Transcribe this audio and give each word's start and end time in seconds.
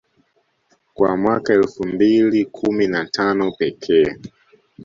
Kwa 0.93 1.17
mwaka 1.17 1.53
elfu 1.53 1.87
mbili 1.87 2.45
kumi 2.45 2.87
na 2.87 3.05
tano 3.05 3.51
pekee 3.51 4.17